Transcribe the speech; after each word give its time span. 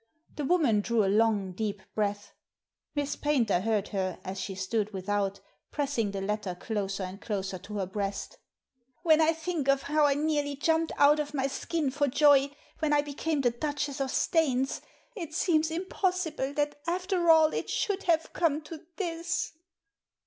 The 0.35 0.45
woman 0.45 0.81
drew 0.81 1.05
a 1.05 1.05
long 1.05 1.51
deep 1.51 1.79
breath. 1.93 2.33
Miss 2.95 3.15
Paynter 3.15 3.59
heard 3.59 3.89
her, 3.89 4.19
as 4.23 4.41
she 4.41 4.55
stood 4.55 4.91
without, 4.93 5.41
press 5.69 5.95
ing 5.99 6.09
the 6.09 6.21
letter 6.21 6.55
closer 6.55 7.03
and 7.03 7.21
closer 7.21 7.59
to 7.59 7.75
her 7.77 7.85
breast" 7.85 8.39
When 9.03 9.21
I 9.21 9.31
think 9.31 9.67
of 9.69 9.83
how 9.83 10.07
I 10.07 10.15
nearly 10.15 10.55
jumped 10.55 10.91
out 10.97 11.19
of 11.19 11.35
my 11.35 11.45
skin 11.45 11.91
for 11.91 12.07
joy 12.07 12.49
when 12.79 12.93
I 12.93 13.03
became 13.03 13.41
the 13.41 13.51
Duchess 13.51 14.01
of 14.01 14.09
Staines, 14.09 14.81
it 15.15 15.35
seems 15.35 15.69
impossible 15.69 16.51
that 16.55 16.79
after 16.87 17.29
all 17.29 17.53
it 17.53 17.69
should 17.69 18.01
have 18.05 18.33
come 18.33 18.61
to 18.63 18.83
this.' 18.95 19.53